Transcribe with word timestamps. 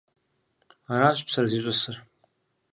Аращ 0.93 1.19
псэр 1.27 1.45
зищӏысыр. 1.51 1.95